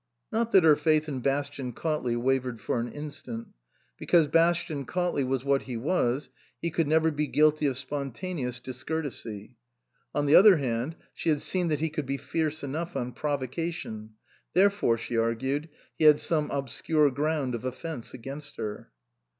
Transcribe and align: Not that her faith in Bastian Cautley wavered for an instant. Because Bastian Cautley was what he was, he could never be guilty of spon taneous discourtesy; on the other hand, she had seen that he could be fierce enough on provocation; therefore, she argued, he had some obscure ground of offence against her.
Not 0.31 0.51
that 0.51 0.63
her 0.63 0.75
faith 0.75 1.07
in 1.07 1.19
Bastian 1.19 1.73
Cautley 1.73 2.15
wavered 2.17 2.59
for 2.59 2.79
an 2.79 2.87
instant. 2.91 3.49
Because 3.97 4.25
Bastian 4.27 4.83
Cautley 4.83 5.23
was 5.23 5.45
what 5.45 5.61
he 5.61 5.77
was, 5.77 6.31
he 6.59 6.71
could 6.71 6.87
never 6.87 7.11
be 7.11 7.27
guilty 7.27 7.67
of 7.67 7.77
spon 7.77 8.11
taneous 8.11 8.59
discourtesy; 8.59 9.57
on 10.15 10.25
the 10.25 10.35
other 10.35 10.57
hand, 10.57 10.95
she 11.13 11.29
had 11.29 11.39
seen 11.39 11.67
that 11.67 11.81
he 11.81 11.91
could 11.91 12.07
be 12.07 12.17
fierce 12.17 12.63
enough 12.63 12.95
on 12.95 13.11
provocation; 13.11 14.13
therefore, 14.53 14.97
she 14.97 15.17
argued, 15.19 15.69
he 15.99 16.05
had 16.05 16.17
some 16.17 16.49
obscure 16.49 17.11
ground 17.11 17.53
of 17.53 17.63
offence 17.63 18.11
against 18.11 18.55
her. 18.57 18.89